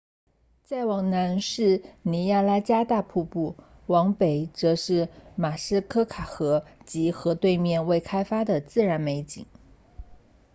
[0.63, 3.55] 再往南是尼亚加拉大瀑布
[3.85, 9.45] 往北则是马斯科卡河 muskoka 及河对面未开发的自然美景